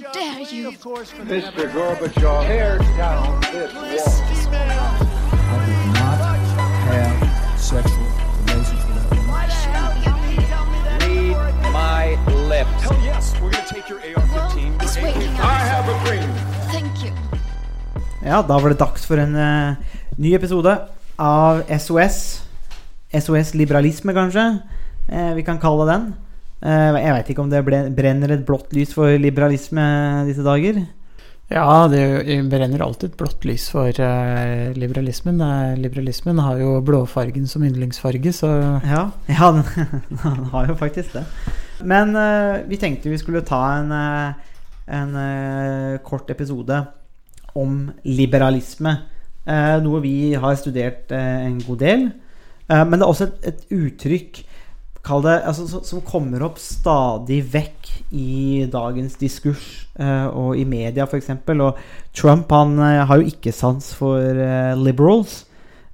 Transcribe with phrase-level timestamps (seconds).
[0.00, 0.72] dare you?
[0.72, 1.70] Mr.
[1.72, 4.56] Gorbachev, tear down this wall.
[4.56, 6.18] I did not
[6.88, 8.08] have sexual
[8.46, 9.28] relations with that woman.
[9.28, 11.36] Why should you?
[11.36, 12.16] Read my
[12.48, 12.82] lips.
[12.82, 14.82] Hell yes, we're gonna take your AR-15.
[14.82, 15.40] It's your waiting AK.
[15.40, 16.30] I have a dream.
[16.72, 17.12] Thank you.
[18.24, 19.76] Ja, da var det dags for en uh,
[20.16, 20.78] ny episode
[21.16, 22.42] av SOS.
[23.12, 24.60] SOS liberalisme, kanskje.
[25.08, 26.14] Eh, vi kan kalle den.
[26.60, 29.84] Eh, jeg veit ikke om det brenner et blått lys for liberalisme
[30.28, 30.82] disse dager.
[31.50, 32.02] Ja, det
[32.46, 35.40] brenner alltid et blått lys for eh, liberalismen.
[35.80, 38.52] Liberalismen har jo blåfargen som yndlingsfarge, så
[38.84, 39.64] Ja, ja den,
[40.12, 41.24] den har jo faktisk det.
[41.80, 43.94] Men eh, vi tenkte vi skulle ta en,
[45.00, 45.16] en
[46.04, 46.84] kort episode
[47.56, 48.98] om liberalisme.
[49.80, 52.04] Noe vi har studert en god del.
[52.68, 54.44] Men det er også et, et uttrykk
[55.06, 59.68] kall det, altså, som, kommer opp stadig vekk i dagens diskurs
[59.98, 61.30] eh, og i media f.eks.
[61.56, 61.78] Og
[62.16, 65.44] Trump han eh, har jo ikke sans for eh, liberals.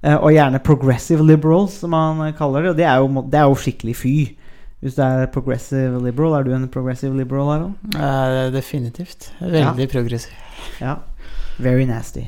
[0.07, 2.71] Og gjerne progressive liberals, som han kaller det.
[2.71, 4.13] Og det er jo, det er jo skikkelig fy.
[4.85, 6.37] Hvis du er progressive liberal.
[6.37, 7.73] Er du en progressive liberal, Harald?
[7.97, 9.33] Uh, definitivt.
[9.41, 10.33] Veldig progressiv.
[10.81, 10.95] Ja.
[11.59, 12.27] Very nasty.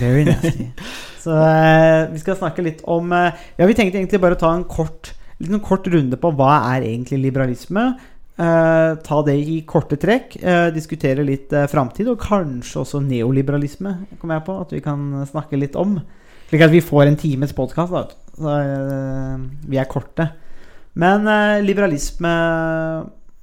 [0.00, 0.70] Very nasty.
[1.22, 4.50] Så uh, vi skal snakke litt om uh, Ja, vi tenkte egentlig bare å ta
[4.56, 5.12] en kort,
[5.42, 7.90] litt en kort runde på hva er egentlig liberalisme.
[8.32, 10.36] Eh, ta det i korte trekk.
[10.42, 14.60] eh, diskutere litt eh, framtid, og kanskje også neoliberalisme, kommer jeg på.
[14.62, 15.98] At vi kan snakke litt om.
[16.48, 18.16] Slik at vi får en times podkast.
[18.38, 19.36] Eh,
[19.68, 20.30] vi er korte.
[20.94, 22.32] Men eh, liberalisme,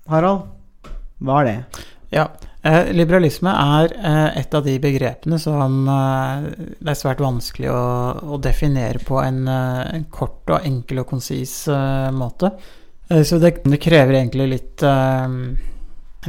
[0.09, 0.47] Harald,
[1.19, 1.83] hva er det?
[2.13, 2.27] Ja.
[2.59, 8.39] Eh, liberalisme er eh, et av de begrepene som eh, det er svært vanskelig å,
[8.43, 9.45] definere på en,
[10.11, 11.53] kort og enkel og konsis
[12.15, 12.51] måte.
[13.09, 14.83] Så det, det krever egentlig litt,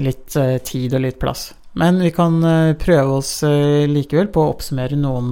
[0.01, 1.51] litt tid og litt plass.
[1.77, 2.39] Men vi kan
[2.81, 5.29] prøve oss likevel på å oppsummere noen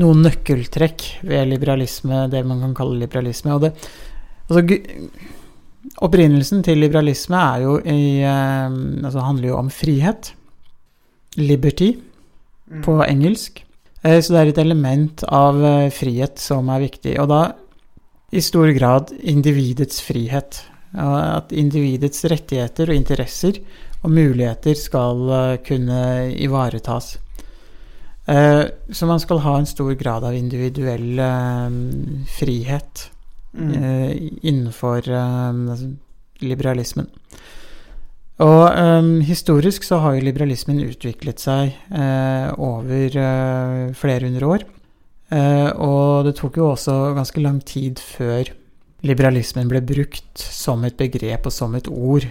[0.00, 3.52] noen nøkkeltrekk ved liberalisme, det man kan kalle liberalisme.
[3.52, 3.74] Og det,
[4.48, 4.64] altså,
[6.04, 10.32] Opprinnelsen til liberalisme er jo i, eh, altså handler jo om frihet.
[11.36, 11.92] Liberty
[12.82, 13.64] på engelsk.
[14.02, 17.18] Eh, så det er et element av eh, frihet som er viktig.
[17.20, 17.42] Og da
[18.32, 20.64] i stor grad individets frihet.
[20.94, 23.58] At individets rettigheter og interesser
[24.04, 27.16] og muligheter skal kunne ivaretas.
[28.26, 31.18] Så man skal ha en stor grad av individuell
[32.30, 33.08] frihet
[33.54, 33.70] Mm.
[33.70, 35.90] eh, innenfor altså,
[36.42, 37.06] liberalismen.
[38.42, 44.70] Og eh, historisk så har jo liberalismen utviklet seg eh, over flere hundre år.
[45.34, 48.52] Og det tok jo også ganske lang tid før
[49.02, 52.26] liberalismen ble brukt som et begrep og som et ord.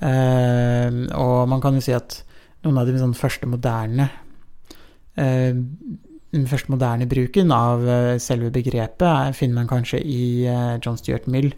[0.00, 2.16] Og man kan jo si at
[2.64, 4.08] noen av de sånn første moderne
[6.34, 10.98] den første moderne bruken av eh, selve begrepet er, finner man kanskje i eh, John
[11.00, 11.54] Stuart Mill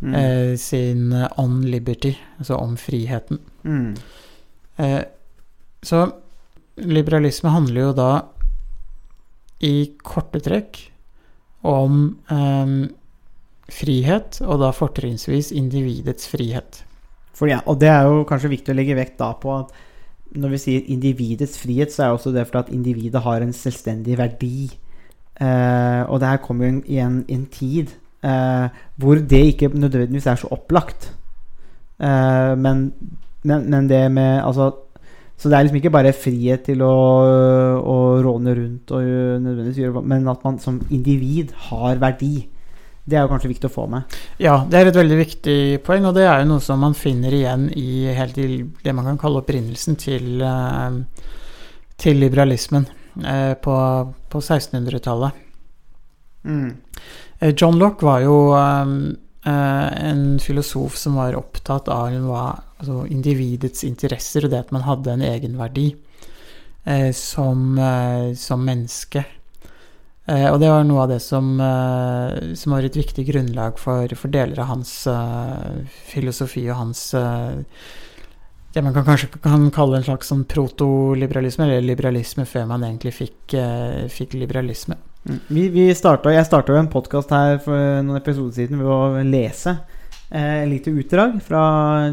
[0.00, 0.14] Mm.
[0.14, 3.40] eh, sin eh, On Liberty, altså om friheten.
[3.64, 3.96] Mm.
[4.76, 5.02] Eh,
[5.82, 6.04] så
[6.76, 8.10] liberalisme handler jo da
[9.66, 10.78] i korte trekk
[11.66, 12.76] om eh,
[13.74, 16.84] frihet, og da fortrinnsvis individets frihet.
[17.34, 19.74] For ja, og det er jo kanskje viktig å legge vekt da på at
[20.36, 24.18] når vi sier individets frihet, så er også det fordi at individet har en selvstendig
[24.18, 24.68] verdi.
[25.40, 27.94] Eh, og det her kommer jo i en, en tid
[28.26, 28.66] eh,
[28.96, 31.12] hvor det ikke nødvendigvis er så opplagt.
[32.02, 32.92] Eh, men,
[33.42, 34.70] men, men det med Altså
[35.36, 36.94] Så det er liksom ikke bare frihet til å,
[37.78, 39.02] å råne rundt og
[39.42, 42.48] nødvendigvis gjøre Men at man som individ har verdi.
[43.08, 44.16] Det er jo kanskje viktig å få med.
[44.42, 47.32] Ja, det er et veldig viktig poeng, og det er jo noe som man finner
[47.32, 50.98] igjen i helt til det man kan kalle opprinnelsen til, eh,
[51.96, 52.84] til liberalismen
[53.24, 53.76] eh, på,
[54.28, 55.46] på 1600-tallet.
[56.44, 56.74] Mm.
[57.40, 58.36] Eh, John Locke var jo
[59.48, 65.24] en filosof som var opptatt av altså individets interesser og det at man hadde en
[65.24, 65.86] egenverdi
[66.84, 67.80] eh, som,
[68.36, 69.24] som menneske.
[70.28, 74.12] Eh, og det var noe av det som, eh, som var et viktig grunnlag for,
[74.18, 75.78] for deler av hans eh,
[76.10, 77.62] filosofi og hans eh,
[78.74, 83.14] det man kan kanskje kan kalle en slags sånn protoliberalisme, eller liberalisme, før man egentlig
[83.16, 84.98] fikk, eh, fikk liberalisme.
[85.24, 85.38] Mm.
[85.48, 89.24] Vi, vi startet, jeg starta jo en podkast her for noen episoder siden ved å
[89.24, 89.74] lese
[90.30, 91.64] eh, et lite utdrag fra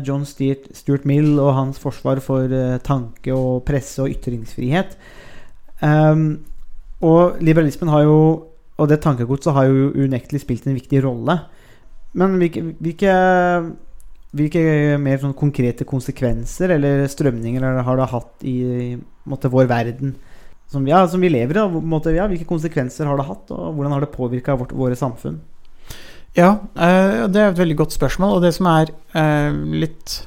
[0.08, 4.96] John Stuart, Stuart Mill og hans forsvar for eh, tanke- og presse- og ytringsfrihet.
[5.84, 6.46] Um,
[7.04, 8.20] og liberalismen har jo
[8.76, 11.38] Og det tankegodset har jo unektelig spilt en viktig rolle.
[12.12, 13.14] Men hvilke, hvilke
[14.36, 14.62] hvilke
[15.00, 18.58] mer sånn konkrete konsekvenser eller strømninger har det hatt i
[19.32, 20.16] måte, vår verden
[20.72, 21.66] som, ja, som vi lever i?
[21.80, 25.40] måte, Ja, hvilke konsekvenser har det hatt, og hvordan har det påvirka våre samfunn?
[26.36, 28.36] Ja, eh, det er et veldig godt spørsmål.
[28.36, 29.56] Og det som er eh,
[29.86, 30.26] litt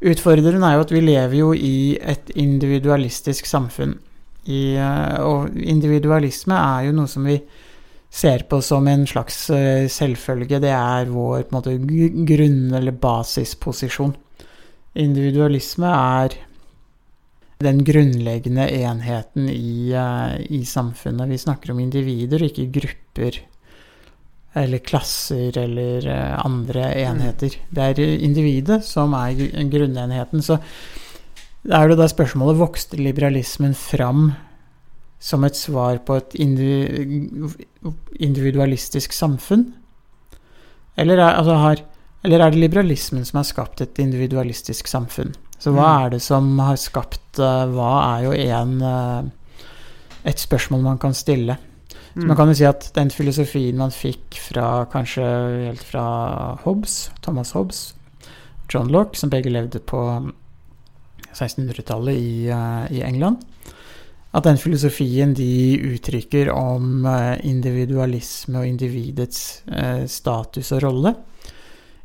[0.00, 4.00] utfordrende, er jo at vi lever jo i et individualistisk samfunn.
[4.48, 7.36] I, eh, og individualisme er jo noe som vi
[8.10, 10.62] ser på som en slags eh, selvfølge.
[10.62, 11.76] Det er vår på en måte,
[12.28, 14.14] grunn- eller basisposisjon.
[15.00, 16.38] Individualisme er
[17.60, 21.28] den grunnleggende enheten i, eh, i samfunnet.
[21.28, 23.42] Vi snakker om individer, ikke grupper
[24.58, 26.08] eller klasser eller
[26.42, 27.54] andre enheter.
[27.70, 29.36] Det er individet som er
[29.70, 30.42] grunnenheten.
[30.42, 30.58] Så
[31.66, 34.32] da er det da spørsmålet vokste liberalismen fram
[35.20, 36.34] som et svar på et
[38.20, 39.66] individualistisk samfunn?
[40.96, 41.82] Eller er, altså har,
[42.24, 45.34] eller er det liberalismen som har skapt et individualistisk samfunn?
[45.60, 46.04] Så hva Mm.
[46.06, 49.22] er det som har skapt eh, Hva er jo en eh,
[50.24, 51.56] et spørsmål man kan stille.
[52.14, 55.22] Så man kan jo si at den filosofien man fikk fra kanskje
[55.66, 57.94] helt fra Hobbes, Thomas Hobbes,
[58.74, 60.32] John Locke, som begge levde på
[61.34, 63.40] 1600-tallet i, eh, i England,
[64.30, 71.14] at den filosofien de uttrykker om eh, individualisme og individets eh, status og rolle,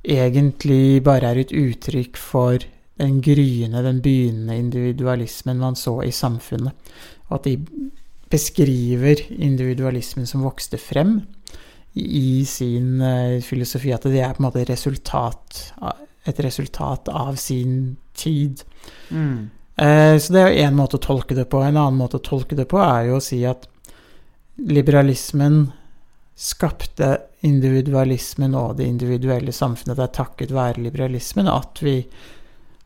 [0.06, 2.66] egentlig bare er et uttrykk for
[3.02, 6.74] den gryende, den begynnende individualismen man så i samfunnet.
[7.28, 7.58] Og at de
[8.32, 11.18] beskriver individualismen som vokste frem
[11.96, 13.02] i sin
[13.44, 15.74] filosofi, at det er på en måte resultat,
[16.26, 18.64] et resultat av sin tid.
[19.10, 19.50] Mm.
[19.76, 21.62] Eh, Så det er jo én måte å tolke det på.
[21.62, 23.68] En annen måte å tolke det på er jo å si at
[24.58, 25.72] liberalismen
[26.36, 27.18] skapte
[27.48, 29.98] individualismen og det individuelle samfunnet.
[29.98, 32.02] Det er takket være liberalismen at vi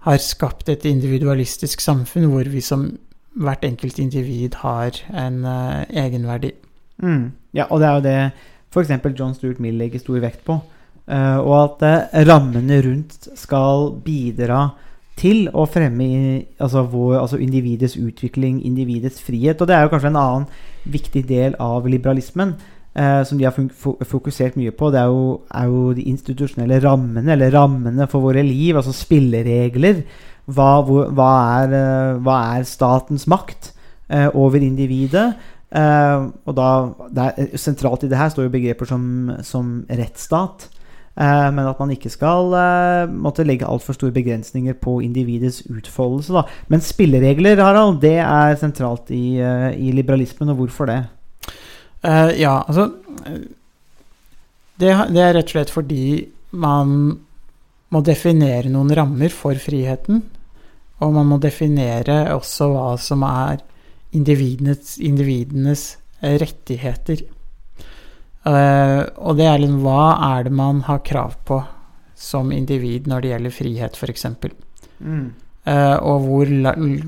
[0.06, 2.88] har skapt et individualistisk samfunn hvor vi som
[3.40, 6.54] hvert enkelt individ har en uh, egenverdi.
[7.02, 7.32] Mm.
[7.54, 8.18] Ja, og det er jo det
[8.70, 9.18] f.eks.
[9.18, 10.60] John Stuart Mill legger stor vekt på.
[11.10, 14.70] Eh, og at eh, rammene rundt skal bidra
[15.20, 16.08] til å fremme
[16.62, 19.60] altså, vår, altså individets utvikling, individets frihet.
[19.60, 20.46] Og det er jo kanskje en annen
[20.90, 22.56] viktig del av liberalismen
[22.94, 23.58] eh, som de har
[24.08, 24.92] fokusert mye på.
[24.94, 30.04] Det er jo, er jo de institusjonelle rammene, eller rammene for våre liv, altså spilleregler.
[30.50, 31.30] Hva, hvor, hva,
[31.60, 33.74] er, eh, hva er statens makt
[34.10, 35.28] eh, over individet?
[35.70, 36.70] Eh, og da,
[37.14, 39.04] det er, Sentralt i det her står jo begreper som,
[39.46, 40.70] som rettsstat.
[41.20, 46.32] Eh, men at man ikke skal eh, måtte legge altfor store begrensninger på individets utfoldelse.
[46.32, 46.46] Da.
[46.72, 51.02] Men spilleregler, Harald, det er sentralt i, eh, i liberalismen, og hvorfor det?
[52.00, 52.86] Uh, ja, altså
[54.80, 56.04] det, det er rett og slett fordi
[56.56, 56.94] man
[57.92, 60.22] må definere noen rammer for friheten.
[61.04, 63.60] Og man må definere også hva som er
[64.16, 65.84] individenes, individenes
[66.24, 67.26] rettigheter.
[68.48, 71.60] Eh, og det er liksom hva er det man har krav på
[72.20, 74.26] som individ når det gjelder frihet, f.eks.
[75.00, 75.28] Mm.
[75.70, 76.50] Uh, og hvor,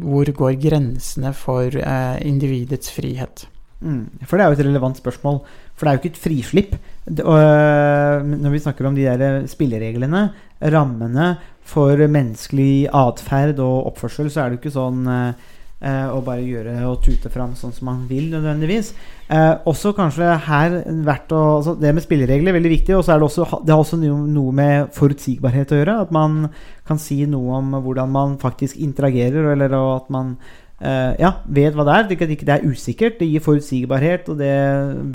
[0.03, 3.45] hvor går grensene for uh, individets frihet?
[3.81, 4.05] Mm.
[4.27, 5.41] For det er jo et relevant spørsmål.
[5.75, 6.75] For det er jo ikke et frislipp.
[7.07, 10.27] Det, og, når vi snakker om de der spillereglene,
[10.61, 11.31] rammene
[11.65, 15.49] for menneskelig atferd og oppførsel, så er det jo ikke sånn øh,
[15.81, 18.93] øh, å bare gjøre og tute fram sånn som man vil, nødvendigvis.
[19.31, 20.73] Eh, også kanskje her
[21.07, 22.95] verdt å altså Det med spilleregler er veldig viktig.
[22.97, 25.99] Og så er det også, det har også noe, med forutsigbarhet å gjøre.
[26.07, 26.41] At man
[26.87, 30.35] kan si noe om hvordan man faktisk interagerer, eller og at man
[30.81, 32.09] eh, ja, vet hva det er.
[32.09, 33.17] Det, ikke det er usikkert.
[33.21, 34.53] Det gir forutsigbarhet, og det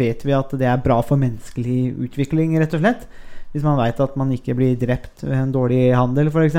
[0.00, 3.06] vet vi at det er bra for menneskelig utvikling, rett og slett.
[3.52, 6.58] Hvis man veit at man ikke blir drept ved en dårlig handel, f.eks.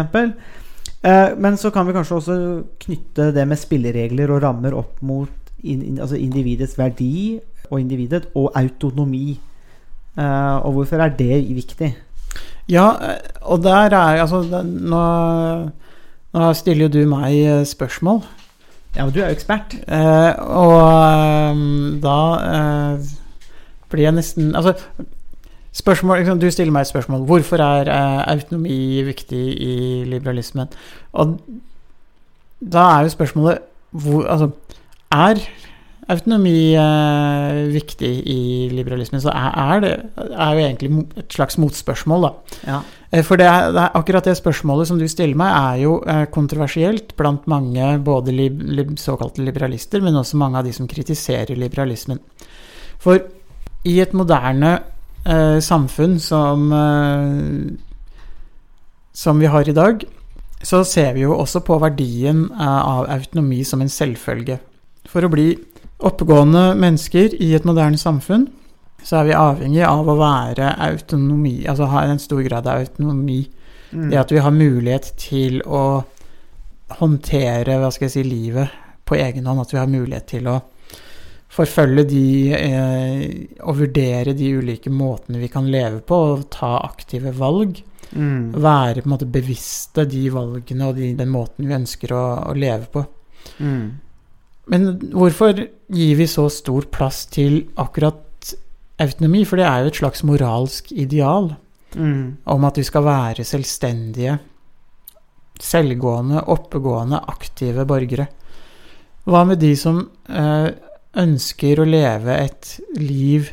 [1.08, 2.38] Eh, men så kan vi kanskje også
[2.84, 5.30] knytte det med spilleregler og rammer opp mot
[5.68, 7.40] altså individets verdi
[7.72, 9.40] og individet, og autonomi.
[10.18, 11.92] Eh, og hvorfor er det viktig?
[12.70, 15.04] Ja, eh, og der er altså nå,
[16.34, 18.24] nå stiller jo du meg spørsmål.
[18.96, 19.76] Ja, men du er jo ekspert.
[19.88, 21.60] Eh, og
[22.02, 23.12] da eh,
[23.92, 24.74] blir jeg nesten Altså,
[25.78, 27.26] spørsmål liksom, Du stiller meg et spørsmål.
[27.30, 30.68] Hvorfor er eh, autonomi viktig i liberalismen?
[31.14, 31.38] Og
[32.62, 34.50] da er jo spørsmålet hvor, Altså,
[35.12, 35.42] er
[36.10, 39.22] autonomi eh, viktig i liberalismen?
[39.22, 42.60] Så er, er det er jo egentlig et slags motspørsmål, da.
[42.68, 42.82] Ja.
[43.12, 45.98] Eh, For det er, det er akkurat det spørsmålet som du stiller meg, er jo
[46.08, 50.88] eh, kontroversielt blant mange, både lib, lib, såkalte liberalister, men også mange av de som
[50.88, 52.20] kritiserer liberalismen.
[53.00, 53.20] For
[53.88, 54.80] i et moderne
[55.28, 57.78] eh, samfunn som, eh,
[59.14, 60.06] som vi har i dag,
[60.62, 64.60] så ser vi jo også på verdien eh, av autonomi som en selvfølge.
[65.08, 65.52] For å bli
[65.98, 68.48] oppegående mennesker i et moderne samfunn,
[69.04, 73.44] så er vi avhengig av å være autonomi, altså ha en stor grad av autonomi.
[73.92, 74.10] Mm.
[74.12, 76.04] Det at vi har mulighet til å
[77.00, 78.74] håndtere hva skal jeg si, livet
[79.08, 79.62] på egen hånd.
[79.64, 80.58] At vi har mulighet til å
[81.54, 82.24] forfølge de
[82.58, 83.22] eh,
[83.64, 87.80] og vurdere de ulike måtene vi kan leve på, og ta aktive valg.
[88.12, 88.56] Mm.
[88.56, 92.56] Være på en måte bevisste de valgene og de, den måten vi ønsker å, å
[92.56, 93.06] leve på.
[93.64, 93.88] Mm.
[94.72, 98.52] Men hvorfor gir vi så stor plass til akkurat
[99.00, 99.46] autonomi?
[99.48, 101.54] For det er jo et slags moralsk ideal
[101.96, 102.38] Mm.
[102.44, 104.38] om at vi skal være selvstendige,
[105.58, 108.28] selvgående, oppegående, aktive borgere.
[109.28, 110.68] Hva med de som eh,
[111.18, 113.50] ønsker å leve et liv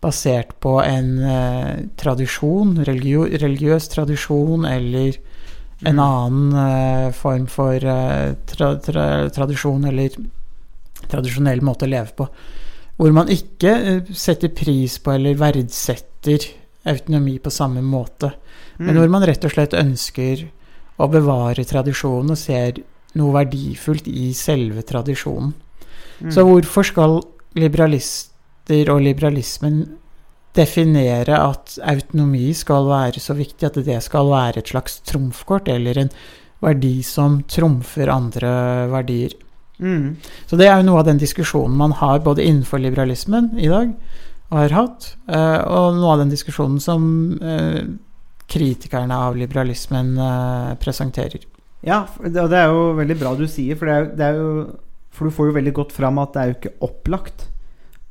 [0.00, 5.18] basert på en eh, tradisjon, religio religiøs tradisjon, eller
[5.86, 6.02] en Mm.
[6.02, 10.10] annen eh, form for eh, tra tra tradisjon eller
[11.08, 12.26] tradisjonell måte å leve på.
[12.98, 16.48] Hvor man ikke eh, setter pris på eller verdsetter
[16.88, 18.32] autonomi på samme måte.
[18.78, 18.98] Men Mm.
[19.00, 20.48] hvor man rett og slett ønsker
[20.98, 22.82] å bevare tradisjonen og ser
[23.14, 25.54] noe verdifullt i selve tradisjonen.
[26.20, 26.30] Mm.
[26.34, 27.18] Så hvorfor skal
[27.58, 29.82] liberalister og liberalismen
[30.58, 35.98] definere at autonomi skal være så viktig, at det skal være et slags trumfkort, eller
[36.02, 36.10] en
[36.64, 38.50] verdi som trumfer andre
[38.90, 39.36] verdier?
[39.78, 40.16] Mm.
[40.50, 43.92] Så det er jo noe av den diskusjonen man har både innenfor liberalismen i dag,
[44.50, 47.04] og har hatt, eh, og noe av den diskusjonen som
[47.38, 47.84] eh,
[48.48, 51.44] kritikerne av liberalismen eh, presenterer.
[51.86, 54.38] Ja, og det er jo veldig bra du sier, for det er, jo- det er
[54.40, 54.48] jo
[55.14, 57.48] For du får jo veldig godt fram at det er jo ikke opplagt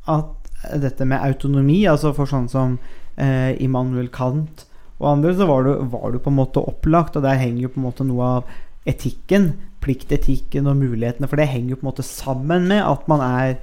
[0.07, 0.33] at
[0.81, 2.77] dette med autonomi, altså for sånn som
[3.15, 4.65] eh, Immanuel Kant
[4.97, 7.73] og andre, så var du, var du, på en måte opplagt, og der henger jo
[7.75, 8.55] på en måte noe av
[8.89, 9.51] etikken,
[9.83, 13.59] pliktetikken og mulighetene, for det henger jo på en måte sammen med at man er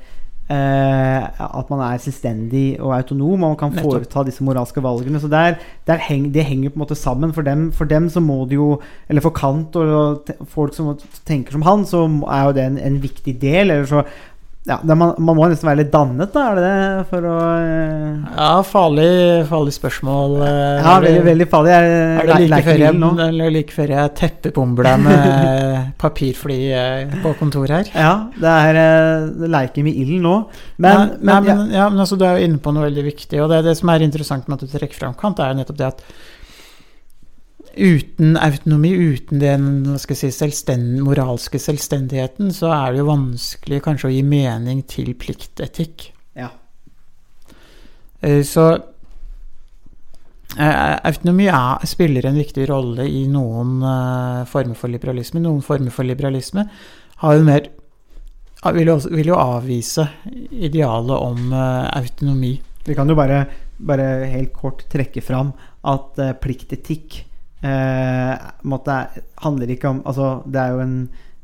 [0.50, 3.92] eh, at man er selvstendig og autonom, og man kan Nettopp.
[3.92, 5.20] foreta disse moralske valgene.
[5.20, 7.32] Så der, der heng, det henger på en måte sammen.
[7.32, 10.96] For dem, for dem så må det jo Eller for Kant og og folk som
[11.24, 13.70] tenker som han, så er jo det en, en viktig del.
[13.70, 14.04] Eller så
[14.64, 17.02] ja, man, man må nesten være litt dannet, da, er det det?
[17.10, 19.08] For å eh, Ja, farlig,
[19.50, 20.38] farlig spørsmål.
[20.40, 21.72] eh, Ja, det- veldig, veldig farlig.
[21.74, 21.90] Jeg,
[22.22, 27.76] Er det like før, jeg, like før jeg teppebomber deg med papirfly eh, på kontoret
[27.76, 27.92] her?
[27.92, 30.36] Ja, det er eh, det leker med ilden nå.
[30.78, 31.82] Men, nei, nei, men, ja.
[31.82, 33.92] ja, men altså, du er jo inne på noe veldig viktig, og det, det som
[33.92, 36.06] er interessant med at du trekker fram Kant, er jo nettopp det at
[37.76, 44.14] uten autonomi, uten den si, selvstend, moralske selvstendigheten, så er det jo vanskelig kanskje å
[44.14, 46.12] gi mening til pliktetikk.
[46.38, 46.50] ja.
[48.20, 48.64] Eh, Så
[50.58, 55.40] eh, autonomi er, spiller en viktig rolle i noen eh, former for liberalisme.
[55.40, 56.68] Noen former for liberalisme
[57.24, 57.70] har jo mer
[58.72, 60.06] vil jo, vil jo avvise
[60.50, 62.54] idealet om autonomi.
[62.86, 63.42] Vi kan jo bare,
[63.76, 65.50] bare helt kort trekke fram
[65.84, 67.18] at pliktetikk
[67.64, 68.34] eh,
[68.68, 69.00] måtte,
[69.42, 70.96] handler ikke om Altså, det er jo en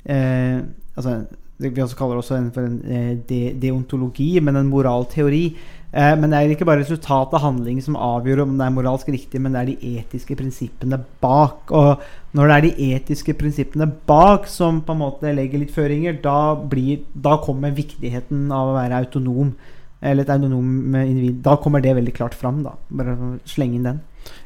[0.05, 0.63] eh,
[0.97, 1.21] altså,
[1.61, 5.45] Vi også kaller det også en, for en eh, de, deontologi, men en moralteori.
[5.91, 9.41] Men det er ikke bare resultatet av handlingen som avgjør om det er moralsk riktig,
[9.43, 11.73] men det er de etiske prinsippene bak.
[11.75, 12.05] Og
[12.39, 16.55] når det er de etiske prinsippene bak som på en måte legger litt føringer, da,
[16.55, 19.51] blir, da kommer viktigheten av å være autonom
[20.01, 21.43] eller et autonom individ.
[21.45, 22.63] Da kommer det veldig klart fram.
[22.65, 23.17] da Bare
[23.51, 24.01] slenge inn den.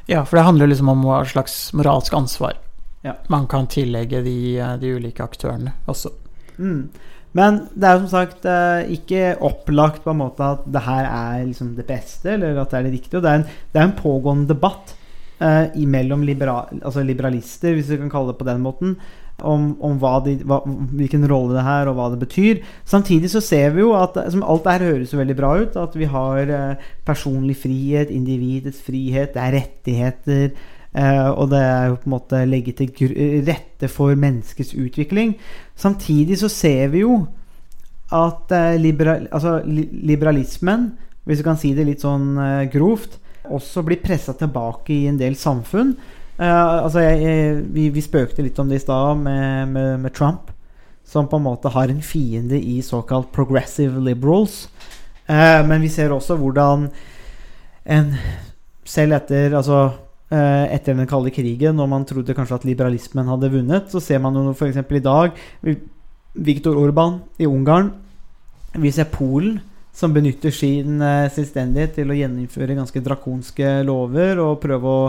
[0.07, 2.59] Ja, for det handler liksom om hva slags moralsk ansvar
[3.04, 3.14] Ja.
[3.28, 6.12] man kan tillegge de, eh, de ulike aktørene også.
[6.59, 6.88] Mm.
[7.35, 11.09] Men det er jo som sagt eh, ikke opplagt på en måte at det her
[11.09, 13.19] er liksom det beste, eller at det er det riktige.
[13.19, 14.95] Og det er en, det er en pågående debatt
[15.43, 18.95] eh, mellom libera, altså liberalister, hvis vi kan kalle det på den måten,
[19.43, 20.61] om, om hva de, hva,
[20.95, 22.61] hvilken rolle det er, og hva det betyr.
[22.88, 25.79] Samtidig så ser vi jo at som alt det her høres jo veldig bra ut.
[25.81, 30.45] At vi har eh, personlig frihet, individets frihet, det er rettigheter.
[30.95, 35.35] eh, og det er jo på en måte legge til rette for menneskets utvikling.
[35.75, 37.25] Samtidig så ser vi jo
[38.14, 40.93] at eh, liberal, altså, li liberalismen,
[41.25, 42.37] hvis vi kan si det litt sånn
[42.69, 43.17] grovt,
[43.49, 45.95] også blir pressa tilbake i en del samfunn.
[46.35, 50.14] Eh, altså jeg, jeg, vi, vi spøkte litt om det i stad med, med, med
[50.17, 50.50] Trump,
[51.07, 54.64] som på en måte har en fiende i såkalt progressive liberals.
[55.29, 56.88] Uh, men vi ser også hvordan
[57.88, 58.11] en
[58.85, 59.79] selv etter altså
[60.29, 64.21] eh, etter den kalde krigen, når man trodde kanskje at liberalismen hadde vunnet, så ser
[64.21, 64.76] man jo f.eks.
[64.76, 65.37] i dag
[66.35, 67.91] Viktor Orban i Ungarn.
[68.76, 69.62] Vi ser Polen,
[69.93, 71.00] som benytter sin
[71.33, 75.09] selvstendighet til å gjeninnføre ganske drakonske lover og prøve å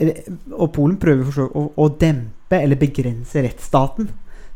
[0.00, 4.08] Og Polen prøver å, å dempe eller begrense rettsstaten,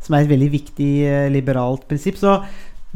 [0.02, 2.16] som er et veldig viktig eh, liberalt prinsipp.
[2.20, 2.38] Så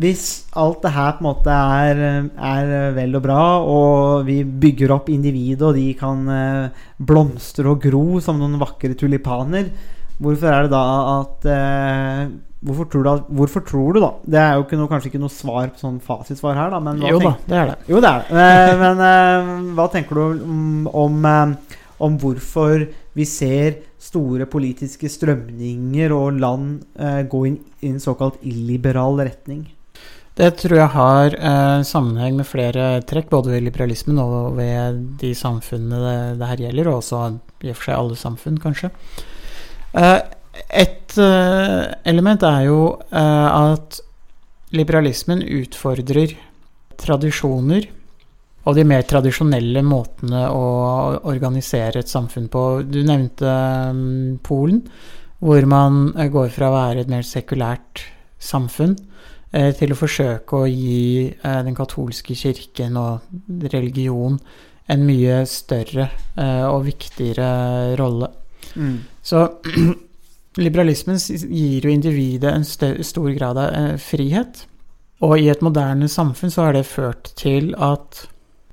[0.00, 1.98] hvis alt det her på en måte er,
[2.32, 7.82] er vel og bra, og vi bygger opp individet, og de kan eh, blomstre og
[7.84, 9.68] gro som noen vakre tulipaner,
[10.20, 10.84] hvorfor er det da
[11.18, 12.22] at eh,
[12.60, 14.08] Hvorfor tror, du, hvorfor tror du, da?
[14.34, 16.80] Det er jo ikke noe, kanskje ikke noe svar på sånn fasitsvar her, da.
[16.84, 17.76] Men hva Jo da, det er det.
[17.88, 18.34] jo, det er det.
[18.36, 25.10] Men, Men eh, hva tenker du om, om, eh, om hvorfor vi ser store politiske
[25.12, 29.68] strømninger og land eh, gå inn i en såkalt illiberal retning?
[30.40, 35.34] Det tror jeg har eh, sammenheng med flere trekk, både ved liberalismen og ved de
[35.36, 37.24] samfunnene det, det her gjelder, og også
[37.60, 38.92] i og for seg alle samfunn, kanskje.
[39.98, 40.20] Eh,
[40.80, 42.80] et eh, element er jo
[43.10, 44.00] eh, at
[44.74, 46.36] liberalismen utfordrer
[47.00, 47.88] tradisjoner
[48.68, 50.64] og de mer tradisjonelle måtene å
[51.30, 52.64] organisere et samfunn på.
[52.84, 53.52] Du nevnte
[53.96, 54.82] mm, Polen,
[55.40, 58.04] hvor man eh, går fra å være et mer sekulært
[58.40, 58.96] samfunn
[59.56, 64.36] eh, til å forsøke å gi eh, den katolske kirken og religion
[64.90, 66.08] en mye større
[66.66, 68.26] og viktigere rolle.
[69.22, 69.42] Så
[70.64, 74.64] liberalismen gir jo individet en stor grad av frihet.
[75.22, 78.24] Og i et moderne samfunn så har det ført til at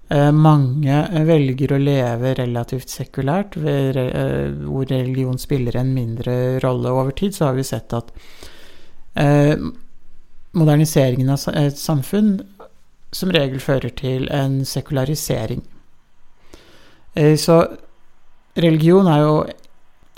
[0.09, 6.91] mange eh, velger å leve relativt sekulært, eh, hvor religion spiller en mindre rolle.
[6.91, 8.13] Over tid så har vi sett at
[9.19, 9.57] eh,
[10.55, 12.37] moderniseringen av et samfunn
[13.11, 15.63] som regel fører til en sekularisering.
[17.15, 17.63] Eh, så
[18.55, 19.37] religion er jo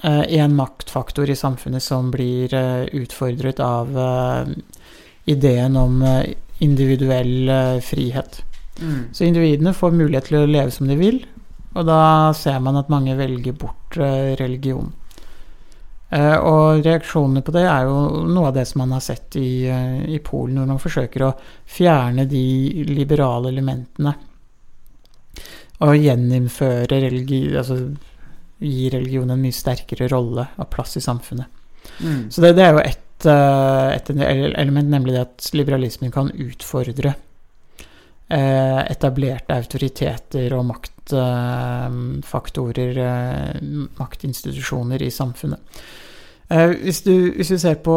[0.02, 4.54] en maktfaktor i samfunnet som blir eh, utfordret av eh,
[5.28, 6.30] ideen om eh,
[6.64, 7.82] individuell eh,
[8.80, 9.12] frihet.
[9.16, 11.22] Så individene får mulighet til å leve som de vil,
[11.76, 12.02] og da
[12.38, 14.92] ser man at mange velger bort eh, religion.
[16.10, 19.68] Eh, og reaksjonene på det er jo noe av det som man har sett i,
[19.70, 21.36] eh, i Polen, hvor man forsøker å
[21.70, 22.46] fjerne de
[22.90, 24.16] liberale elementene.
[25.86, 27.44] Og gjeninnføre religi...
[27.56, 27.84] Altså
[28.60, 31.48] gi religion en mye sterkere rolle og plass i samfunnet.
[32.32, 37.16] Så det, det er jo eh, et element, nemlig det at liberalismen kan utfordre
[38.30, 42.94] etablerte autoriteter og maktfaktorer,
[43.98, 45.58] maktinstitusjoner i samfunnet.
[46.50, 47.94] Eh, hvis, du, hvis du, ser på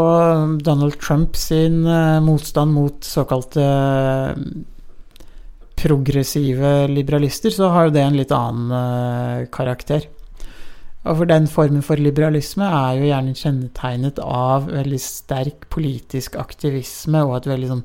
[0.61, 4.35] Donald Trump sin eh, motstand mot såkalte eh,
[5.81, 10.05] progressive liberalister, så har jo det en litt annen eh, karakter.
[11.03, 17.25] Og for den formen for liberalisme er jo gjerne kjennetegnet av veldig sterk politisk aktivisme
[17.25, 17.83] og et veldig sånn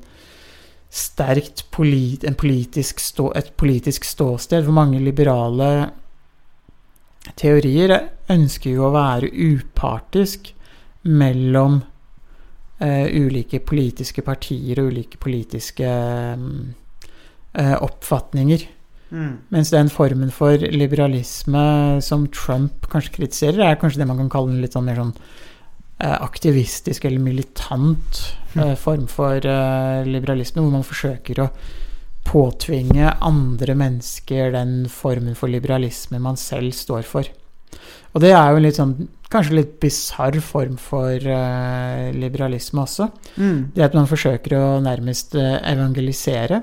[0.90, 4.64] sterkt polit, en politisk stå, et politisk ståsted.
[4.64, 5.90] For mange liberale
[7.36, 7.94] teorier
[8.32, 10.52] ønsker jo å være upartisk
[11.08, 11.82] mellom
[12.80, 18.66] eh, ulike politiske partier og ulike politiske eh, oppfatninger.
[19.08, 21.60] Mens den formen for liberalisme
[22.04, 25.14] som Trump kanskje kritiserer, er kanskje det man kan kalle en litt sånn mer sånn
[25.16, 25.47] eh,
[26.06, 28.22] aktivistisk eller militant
[28.54, 31.50] eh, form for eh, liberalisme, hvor man forsøker å
[32.28, 37.28] påtvinge andre mennesker den formen for liberalisme man selv står for.
[38.14, 38.96] Og det er jo en litt sånn
[39.28, 43.10] kanskje litt bisarr form for eh, liberalisme også.
[43.74, 46.62] Det at man forsøker å nærmest eh, evangelisere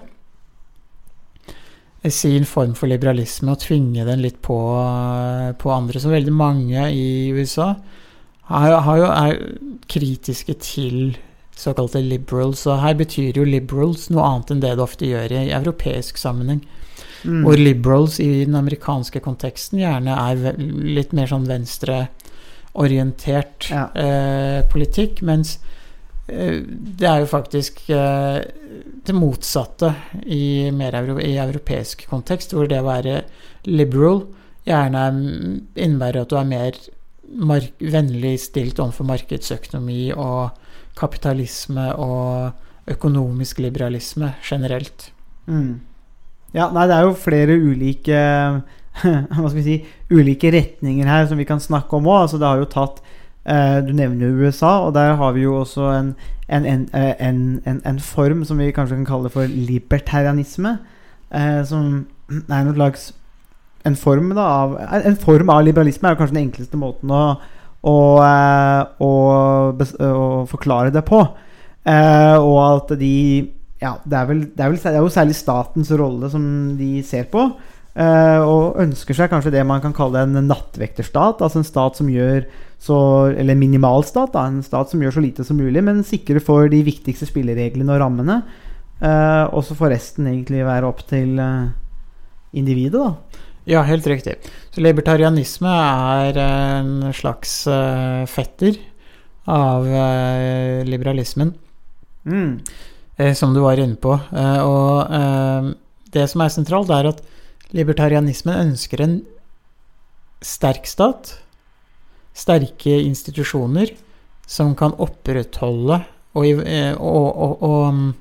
[2.13, 4.57] sin form for liberalisme og tvinge den litt på,
[5.57, 5.99] på andre.
[5.99, 7.71] som veldig mange i USA
[8.49, 9.37] har, har jo, er
[9.91, 11.17] kritiske til
[11.55, 12.65] såkalte liberals.
[12.67, 16.61] Og her betyr jo liberals noe annet enn det det ofte gjør i europeisk sammenheng.
[17.25, 23.87] Hvor liberals i den amerikanske konteksten gjerne er litt mer sånn venstreorientert Ja.
[23.95, 25.55] eh, politikk, mens
[26.29, 28.39] eh, det er jo faktisk eh,
[29.05, 29.89] det motsatte
[30.25, 33.23] i, mer euro, i europeisk kontekst, hvor det å være
[33.65, 34.21] liberal
[34.67, 35.23] gjerne er-
[35.81, 36.71] innebærer at du er mer
[37.79, 40.49] vennlig stilt overfor markedsøkonomi og
[40.99, 42.51] kapitalisme og
[42.87, 45.11] økonomisk liberalisme generelt.
[45.45, 45.81] Mm.
[46.55, 48.19] Ja, nei, det er jo flere ulike
[49.03, 49.75] Hva skal vi si
[50.13, 52.21] Ulike retninger her som vi kan snakke om òg.
[52.25, 53.01] Altså, det har jo tatt
[53.43, 56.13] eh, Du nevner jo USA, og der har vi jo også en,
[56.47, 60.77] en, en, eh, en, form som vi kanskje kan kalle for libertarianisme.
[61.33, 63.11] Eh, som er noe slags
[63.85, 67.23] en form, da, av, en form av liberalisme er jo kanskje den enkleste måten å,
[67.85, 69.11] å, eh, å,
[70.09, 71.21] å forklare det på.
[71.85, 73.15] Eh, og at de
[73.81, 76.43] ja, det er, vel, det, er vel, det er jo særlig statens rolle som
[76.79, 77.49] de ser på.
[77.95, 81.43] eh, og ønsker seg kanskje det man kan kalle en nattvekterstat.
[81.43, 82.45] Altså en stat som gjør
[82.85, 82.97] så
[83.33, 84.45] Eller minimalstat, da.
[84.45, 88.01] En stat som gjør så lite som mulig, men sikrer for de viktigste spillereglene og
[88.01, 88.41] rammene.
[89.01, 91.71] Eh, og så får resten egentlig være opp til eh,
[92.53, 93.34] individet, da.
[93.65, 94.35] Ja, helt riktig.
[94.69, 98.77] Så libertarianisme er en slags eh, fetter
[99.49, 101.55] av eh, liberalismen,
[102.25, 102.59] Mm.
[103.17, 104.09] eh, som du var inne på.
[104.09, 105.09] Og
[106.13, 107.21] det som er sentralt, er at
[107.73, 109.19] libertarianismen ønsker en
[110.41, 111.35] sterk stat,
[112.33, 113.93] sterke institusjoner,
[114.47, 116.45] som kan opprettholde og,
[116.97, 118.13] og, og, og mm,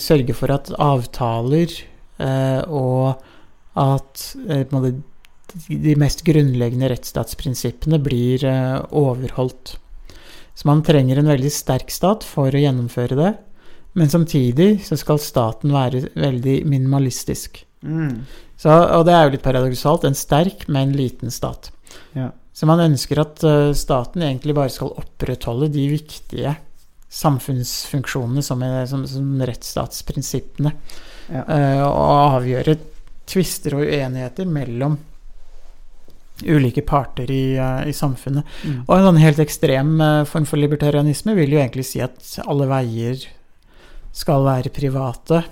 [0.00, 1.72] sørge for at avtaler
[2.68, 3.22] og
[3.80, 4.66] at eh,
[5.68, 9.76] de- mest grunnleggende rettsstatsprinsippene blir eh, overholdt.
[10.54, 13.32] Så man trenger en veldig sterk stat for å gjennomføre det,
[13.98, 17.64] men samtidig så skal staten være veldig minimalistisk.
[17.82, 18.24] Mm.
[18.58, 21.70] Så, og det er jo litt paradoksalt, en sterk, men liten stat.
[22.14, 22.30] Ja.
[22.54, 26.54] Så man ønsker at eh, staten egentlig bare skal opprettholde de viktige
[27.14, 30.74] samfunnsfunksjonene som, er, som, som rettsstatsprinsippene,
[31.30, 31.44] Ja.
[31.48, 32.76] eh, og avgjøre
[33.26, 34.98] tvister og uenigheter mellom
[36.44, 38.44] ulike parter i, eh, i samfunnet.
[38.64, 38.80] Mm.
[38.86, 42.68] Og en sånn helt ekstrem eh, form for libertarianisme vil jo egentlig si at alle
[42.70, 43.28] veier
[44.14, 45.44] skal være private.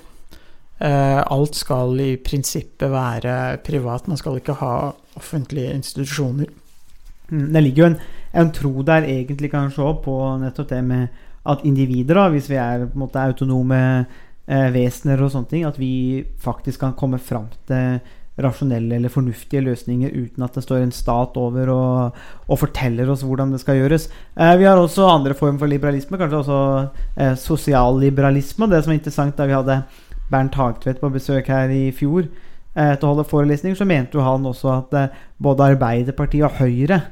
[0.82, 4.08] Alt skal i prinsippet være privat.
[4.10, 6.48] Man skal ikke ha offentlige institusjoner.
[7.30, 7.96] Mm, Det ligger jo en,
[8.34, 11.08] en tro der egentlig kanskje også på nettopp det med
[11.46, 13.78] at individer, da, hvis vi er på en måte autonome
[14.46, 18.00] vesener og sånne ting, at vi faktisk kan komme fram til
[18.40, 23.24] rasjonelle eller fornuftige løsninger uten at det står en stat over og, og forteller oss
[23.26, 24.08] hvordan det skal gjøres.
[24.36, 26.60] Eh, vi har også andre former for liberalisme, kanskje også
[27.16, 28.70] eh, sosialliberalisme.
[28.70, 29.82] Det som er interessant da vi hadde
[30.32, 34.24] Bernt Hagtvedt på besøk her i fjor eh, til å holde forelesning, så mente jo
[34.24, 37.02] han også at eh, både Arbeiderpartiet og Høyre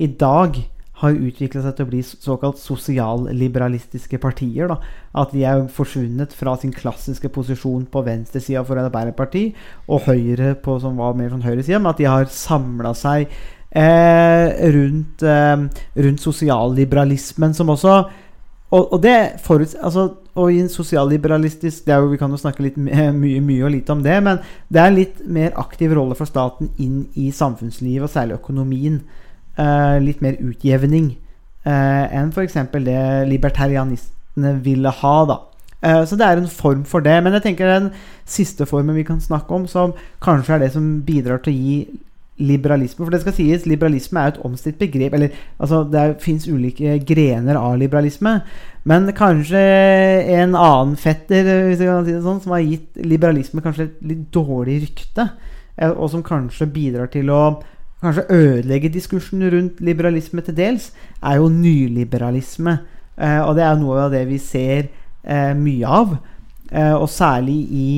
[0.00, 0.56] i dag
[1.02, 4.70] har utvikla seg til å bli såkalt sosialliberalistiske partier.
[4.70, 4.78] Da.
[5.18, 9.58] At de er forsvunnet fra sin klassiske posisjon på venstresida for Arbeiderpartiet
[9.90, 14.72] og Høyre på som var mer sånn høyresida, men at de har samla seg eh,
[14.74, 15.68] rundt, eh,
[16.06, 17.96] rundt sosialliberalismen, som også
[18.72, 19.74] og, og det foruts...
[19.74, 23.74] Altså, og i en sosialliberalistisk er jo, Vi kan jo snakke litt mye, mye og
[23.74, 24.40] lite om det, men
[24.72, 29.02] det er en litt mer aktiv rolle for staten inn i samfunnslivet, og særlig økonomien.
[29.52, 31.10] Eh, litt mer utjevning
[31.68, 32.54] eh, enn f.eks.
[32.72, 35.16] det libertarianistene ville ha.
[35.28, 35.36] da.
[35.84, 37.18] Eh, så det er en form for det.
[37.20, 37.90] Men jeg tenker den
[38.24, 39.92] siste formen vi kan snakke om, som
[40.24, 41.76] kanskje er det som bidrar til å gi
[42.42, 43.04] liberalisme.
[43.04, 45.18] For det skal sies, liberalisme er et omstridt begrep.
[45.18, 48.38] Eller altså, det fins ulike grener av liberalisme.
[48.88, 49.60] Men kanskje
[50.32, 54.00] en annen fetter hvis jeg kan si det sånn, som har gitt liberalisme kanskje et
[54.14, 55.28] litt dårlig rykte,
[55.92, 57.42] og som kanskje bidrar til å
[58.02, 60.90] kanskje ødelegge diskursen rundt liberalisme til dels,
[61.22, 62.78] er jo nyliberalisme.
[63.18, 64.88] Eh, og det er noe av det vi ser
[65.22, 66.16] eh, mye av.
[66.72, 67.88] Eh, og særlig i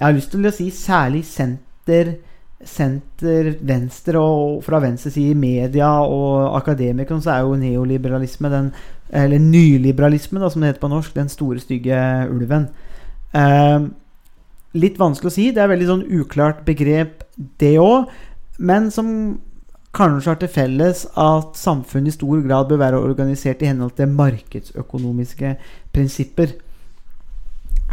[0.00, 2.16] Jeg har lyst til å si særlig senter
[2.60, 8.66] Senter, venstre og fra venstre side media og akademikerne, så er jo neoliberalisme den,
[9.08, 11.96] Eller nyliberalisme, da, som det heter på norsk, den store, stygge
[12.28, 12.68] ulven.
[14.76, 15.46] Litt vanskelig å si.
[15.56, 17.24] Det er veldig sånn uklart begrep,
[17.58, 18.12] det òg.
[18.60, 19.08] Men som
[19.96, 24.12] kanskje har til felles at samfunnet i stor grad bør være organisert i henhold til
[24.14, 25.54] markedsøkonomiske
[25.94, 26.54] prinsipper.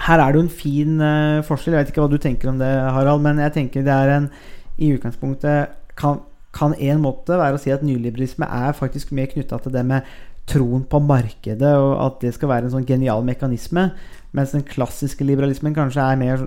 [0.06, 1.74] Her er det jo en fin uh, forskjell.
[1.74, 4.30] Jeg vet ikke hva du tenker om det, Harald, men jeg tenker det er en
[4.78, 6.20] I utgangspunktet kan,
[6.54, 10.06] kan en måte være å si at nyliberalisme er faktisk mer knytta til det med
[10.48, 13.90] troen på markedet, og at det skal være en sånn genial mekanisme,
[14.38, 16.46] mens den klassiske liberalismen kanskje er mer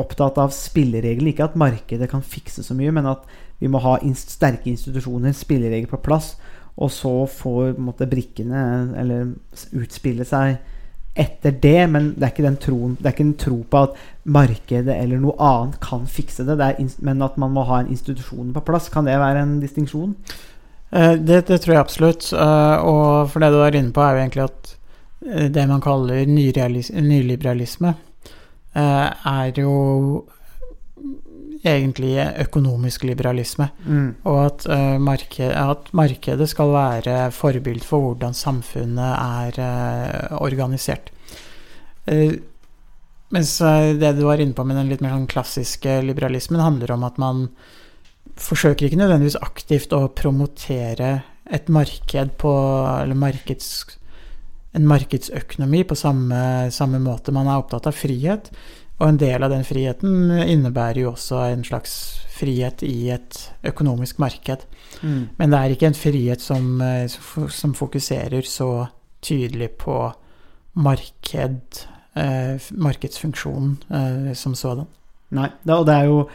[0.00, 1.32] opptatt av spillereglene.
[1.32, 3.24] Ikke at markedet kan fikse så mye, men at
[3.60, 6.34] vi må ha inst sterke institusjoner, spilleregler på plass,
[6.80, 8.60] og så får måte, brikkene
[8.96, 9.34] eller
[9.76, 10.56] utspille seg
[11.20, 13.96] etter det, men det er ikke den troen Det er ikke en tro på at
[14.30, 17.90] markedet eller noe annet kan fikse det, det er, men at man må ha en
[17.90, 18.88] institusjon på plass.
[18.88, 20.14] Kan det være en distinksjon?
[20.92, 22.32] Eh, Det, det tror jeg absolutt.
[22.32, 24.76] eh, Og for det du er inne på, er jo egentlig at
[25.26, 27.94] eh, det man kaller nyliberalisme,
[28.72, 30.24] er jo
[31.66, 33.68] egentlig økonomisk liberalisme.
[33.84, 34.10] Mm.
[34.24, 41.12] Og at, uh, marked, at markedet skal være forbilde for hvordan samfunnet er uh, organisert.
[42.10, 42.38] Uh,
[43.30, 46.96] mens eh, det du var inne på med den litt mer sånn klassiske liberalismen, handler
[46.96, 47.46] om at man
[48.40, 51.20] forsøker ikke nødvendigvis aktivt å promotere
[51.50, 52.52] et marked på
[53.02, 53.70] Eller markeds,
[54.74, 57.34] en markedsøkonomi på samme, samme måte.
[57.34, 58.50] Man er opptatt av frihet,
[59.00, 61.94] Og en del av den friheten innebærer jo også en slags
[62.36, 64.66] frihet i et økonomisk marked.
[65.00, 65.28] Mm.
[65.38, 67.08] Men det er ikke en frihet som, eh,
[67.48, 68.86] som fokuserer så
[69.24, 70.12] tydelig på
[70.74, 71.86] marked,
[72.16, 74.86] eh, markedsfunksjonen eh, som sådan.
[75.30, 76.28] Nei, og det er, jo,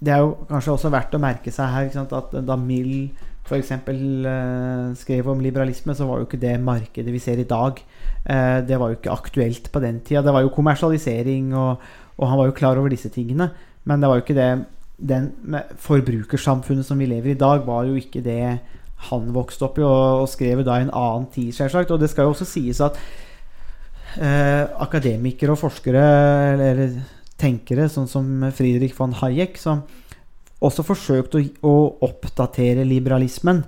[0.00, 3.10] det er jo kanskje også verdt å merke seg her at da Mill
[3.48, 3.72] f.eks.
[3.72, 7.80] Eh, skrev om liberalisme, så var jo ikke det markedet vi ser i dag.
[8.24, 10.22] Eh, det var jo ikke aktuelt på den tida.
[10.22, 11.80] Det var jo kommersialisering, og,
[12.18, 13.50] og han var jo klar over disse tingene.
[13.88, 14.50] Men det var jo ikke det
[14.98, 15.30] den
[15.78, 18.58] forbrukersamfunnet som vi lever i i dag, var jo ikke det
[19.08, 21.92] han vokste opp i, og, og skrev da i en annen tid, selvsagt.
[21.94, 22.98] Og det skal jo også sies at
[24.18, 26.02] eh, akademikere og forskere,
[26.52, 26.98] eller, eller
[27.38, 29.84] tenkere, sånn som Friedrich von Hayek, som
[30.64, 31.74] også forsøkte å, å
[32.08, 33.62] oppdatere liberalismen.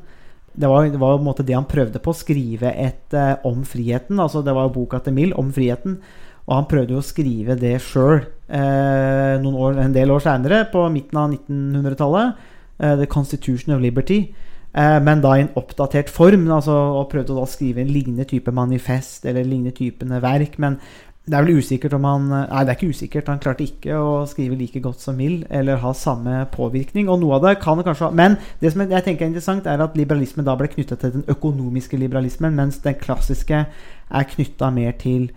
[0.51, 3.37] Det var, det var på en måte det han prøvde på, å skrive et eh,
[3.47, 4.19] om friheten.
[4.19, 6.01] altså Det var jo boka til Mill om friheten.
[6.49, 11.21] Og han prøvde jo å skrive det sjøl eh, en del år seinere, på midten
[11.21, 12.41] av 1900-tallet.
[12.81, 14.25] Eh, The Constitution of Liberty.
[14.71, 16.49] Eh, men da i en oppdatert form.
[16.51, 20.59] Altså, og prøvde å skrive en lignende type manifest eller lignende typene verk.
[20.63, 20.81] Men
[21.29, 23.29] det er vel usikkert om han Nei, det er ikke usikkert.
[23.31, 27.11] Han klarte ikke å skrive like godt som Mill, eller ha samme påvirkning.
[27.13, 29.97] Og noe av det kan kanskje Men det som jeg tenker er interessant, er at
[29.99, 33.67] liberalismen da ble knytta til den økonomiske liberalismen, mens den klassiske
[34.11, 35.29] er knytta mer til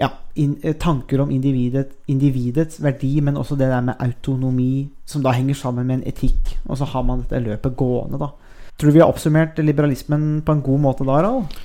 [0.00, 0.08] ja,
[0.40, 5.58] in, tanker om individet, individets verdi, men også det der med autonomi, som da henger
[5.58, 6.54] sammen med en etikk.
[6.68, 8.30] Og så har man dette løpet gående, da.
[8.78, 11.60] Tror du vi har oppsummert liberalismen på en god måte da, Harald?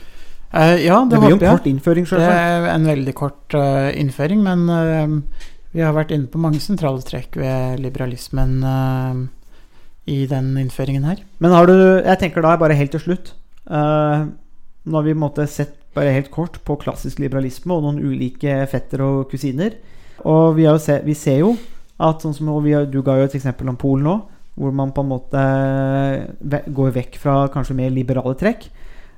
[0.56, 1.58] Eh, ja, det, Det blir jo en jeg.
[1.58, 2.70] kort innføring, Det selvsagt.
[2.72, 5.40] en veldig kort uh, innføring, men uh,
[5.76, 8.62] vi har vært inne på mange sentrale trekk ved liberalismen
[10.08, 11.20] i den innføringen her.
[11.40, 13.34] Men har du Jeg tenker da bare helt til slutt
[13.66, 19.02] Nå har vi måte sett bare helt kort på klassisk liberalisme og noen ulike fetter
[19.02, 19.76] og kusiner.
[20.24, 21.56] Og vi, se, vi ser jo
[22.00, 24.16] at sånn som har, Du ga jo et eksempel om Polen nå,
[24.56, 25.44] hvor man på en måte
[26.72, 28.70] går vekk fra kanskje mer liberale trekk.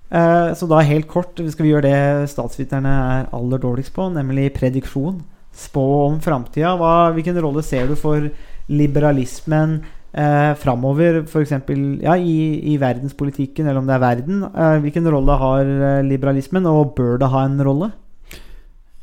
[0.07, 4.53] Eh, så da helt kort skal vi gjøre det statsviterne er aller dårligst på, nemlig
[4.55, 5.19] prediksjon.
[5.57, 6.75] Spå om framtida.
[7.15, 8.29] Hvilken rolle ser du for
[8.69, 9.79] liberalismen
[10.13, 11.55] eh, framover, f.eks.
[12.03, 12.39] Ja, i,
[12.73, 14.43] i verdenspolitikken, eller om det er verden?
[14.47, 17.91] Eh, hvilken rolle har eh, liberalismen, og bør det ha en rolle?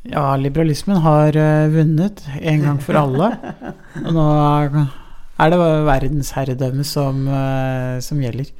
[0.05, 3.31] Ja, liberalismen har uh, vunnet en gang for alle.
[4.05, 4.75] Og nå er,
[5.41, 8.51] er det verdensherredømme som, uh, som gjelder.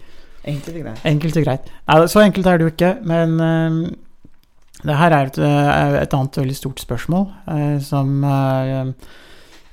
[0.45, 1.05] Enkelt og greit.
[1.09, 1.69] Enkelt og greit.
[1.89, 3.79] Nei, så enkelt er det jo ikke, men uh,
[4.85, 8.91] det her er et, eh, et annet veldig stort spørsmål, uh, som, uh,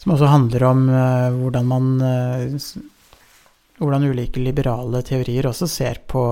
[0.01, 0.87] som også handler om
[1.43, 1.91] hvordan man
[3.83, 6.23] hvordan ulike liberale teorier også ser på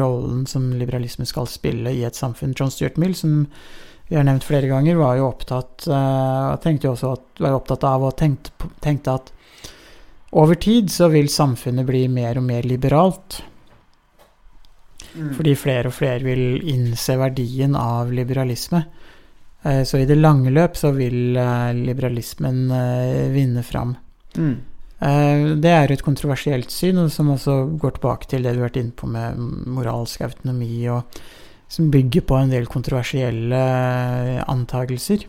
[0.00, 2.54] rollen som liberalisme skal spille i et samfunn.
[2.58, 3.44] John Stuart Mill, som
[4.08, 5.86] vi har nevnt flere ganger, var jo opptatt,
[6.64, 9.30] tenkte jo at, var opptatt av og tenkte, tenkte at
[10.34, 13.38] over tid så vil samfunnet bli mer og mer liberalt.
[15.14, 18.84] Fordi flere og flere vil innse verdien av liberalisme.
[19.62, 23.94] Eh, Så i det lange løp så vil eh, liberalismen eh, vinne fram.
[24.36, 24.56] Mm.
[24.98, 28.68] Eh, Det er jo et kontroversielt syn, som også går tilbake til det du har
[28.68, 31.04] vært inne på med moralsk autonomi, og
[31.68, 33.62] som bygger på en del kontroversielle
[34.50, 35.24] antagelser.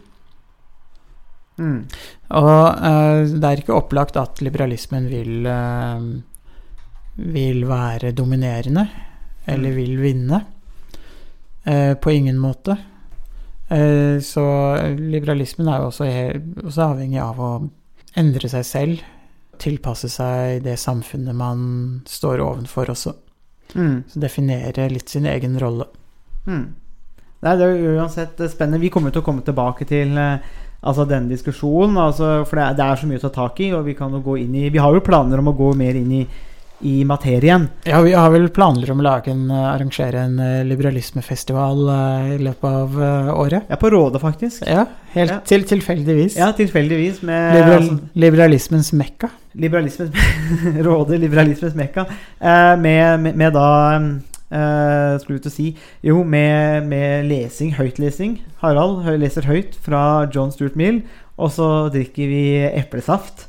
[1.58, 1.86] Mm.
[2.36, 5.48] Og eh, det er ikke opplagt at liberalismen vil,
[7.16, 8.90] vil være dominerende,
[9.46, 9.76] eller Mm.
[9.76, 10.42] vil vinne.
[11.66, 12.78] Eh, på ingen måte.
[13.70, 14.46] Eh, så
[15.00, 16.06] liberalismen er jo også,
[16.64, 17.70] også avhengig av å
[18.16, 19.00] endre seg selv.
[19.58, 23.16] Tilpasse seg det samfunnet man står ovenfor også.
[23.76, 24.04] Mm.
[24.08, 25.88] Så definere litt sin egen rolle.
[26.46, 26.68] Mm.
[27.42, 28.80] Nei, det er jo uansett spennende.
[28.82, 30.38] Vi kommer til å komme tilbake til eh,
[30.86, 31.98] altså denne diskusjonen.
[31.98, 34.14] Altså, for det er, det er så mye å ta tak i, og vi kan
[34.14, 36.24] jo gå inn i Vi har jo planer om å gå mer inn i,
[36.82, 37.70] i materien.
[37.88, 42.36] Ja, vi har vel planer om å lage en, eh, arrangere en eh, liberalismefestival eh,
[42.36, 42.98] i løpet av
[43.40, 43.64] året.
[43.72, 44.64] Ja, på Rådet, faktisk.
[44.68, 45.40] Ja, helt Ja.
[45.48, 46.36] til tilfeldigvis.
[46.38, 49.30] Ja, tilfeldigvis med Liberal, altså, liberalismens mekka.
[49.56, 50.12] liberalismens
[50.86, 52.06] Rådet liberalismens mekka.
[52.42, 53.68] Eh, med, med, med da
[54.52, 55.68] eh, Skulle du til å si
[56.04, 58.40] Jo, med, med lesing, høytlesing.
[58.62, 61.04] Harald leser høyt fra John Stuart Mill.
[61.38, 63.48] Og så drikker vi eplesaft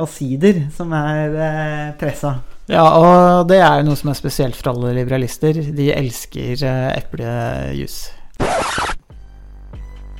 [0.00, 2.36] og sider, som er eh, pressa.
[2.70, 5.58] Ja, og det er noe som er spesielt for alle liberalister.
[5.76, 8.06] De elsker eh, eplejus.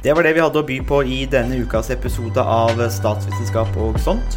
[0.04, 3.96] Det var det vi hadde å by på i denne ukas episode av Statsvitenskap og
[4.04, 4.36] sånt.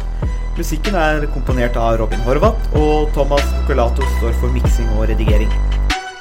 [0.56, 5.52] Musikken er komponert av Robin Horvath, og Thomas Colato står for miksing og redigering.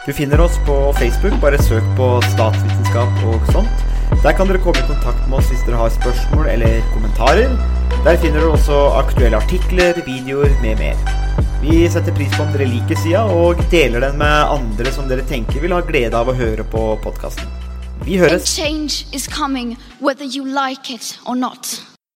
[0.03, 3.87] Du finner oss på Facebook, bare søk på Statsvitenskap og sånt.
[4.23, 7.55] Der kan dere komme i kontakt med oss hvis dere har spørsmål eller kommentarer.
[8.07, 10.99] Der finner du også aktuelle artikler, videoer med mer.
[11.59, 15.25] Vi setter pris på om dere liker sida, og deler den med andre som dere
[15.27, 17.51] tenker vil ha glede av å høre på podkasten.
[18.07, 18.47] Vi høres!